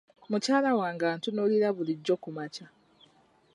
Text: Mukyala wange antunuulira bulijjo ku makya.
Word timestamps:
Mukyala 0.29 0.71
wange 0.79 1.05
antunuulira 1.13 1.67
bulijjo 1.75 2.15
ku 2.23 2.29
makya. 2.37 2.67